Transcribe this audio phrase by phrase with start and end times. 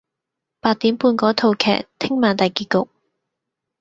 [0.61, 2.89] 八點半嗰套劇聽晚大結局